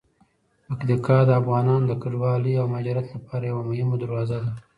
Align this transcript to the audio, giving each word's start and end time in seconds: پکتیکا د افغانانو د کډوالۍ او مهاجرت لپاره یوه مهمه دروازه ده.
پکتیکا 0.67 1.17
د 1.25 1.29
افغانانو 1.41 1.85
د 1.87 1.93
کډوالۍ 2.01 2.53
او 2.57 2.65
مهاجرت 2.71 3.05
لپاره 3.15 3.43
یوه 3.51 3.63
مهمه 3.69 3.95
دروازه 3.99 4.37
ده. 4.43 4.51